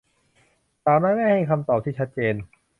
[0.83, 2.35] สาวน้อยไม่ให้คำตอบที่ชัดเจน